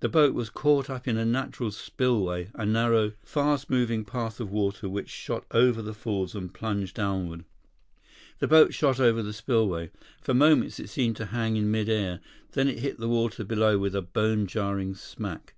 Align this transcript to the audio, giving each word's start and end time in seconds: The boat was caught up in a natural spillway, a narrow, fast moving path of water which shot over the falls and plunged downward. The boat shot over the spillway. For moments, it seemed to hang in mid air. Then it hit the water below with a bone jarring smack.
The 0.00 0.10
boat 0.10 0.34
was 0.34 0.50
caught 0.50 0.90
up 0.90 1.08
in 1.08 1.16
a 1.16 1.24
natural 1.24 1.70
spillway, 1.70 2.50
a 2.52 2.66
narrow, 2.66 3.12
fast 3.22 3.70
moving 3.70 4.04
path 4.04 4.38
of 4.38 4.50
water 4.50 4.90
which 4.90 5.08
shot 5.08 5.46
over 5.52 5.80
the 5.80 5.94
falls 5.94 6.34
and 6.34 6.52
plunged 6.52 6.94
downward. 6.96 7.46
The 8.40 8.46
boat 8.46 8.74
shot 8.74 9.00
over 9.00 9.22
the 9.22 9.32
spillway. 9.32 9.90
For 10.20 10.34
moments, 10.34 10.78
it 10.78 10.90
seemed 10.90 11.16
to 11.16 11.24
hang 11.32 11.56
in 11.56 11.70
mid 11.70 11.88
air. 11.88 12.20
Then 12.52 12.68
it 12.68 12.80
hit 12.80 12.98
the 12.98 13.08
water 13.08 13.42
below 13.42 13.78
with 13.78 13.94
a 13.94 14.02
bone 14.02 14.46
jarring 14.46 14.94
smack. 14.94 15.54